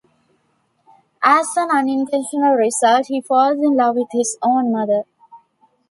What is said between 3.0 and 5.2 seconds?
he falls in love with his own mother.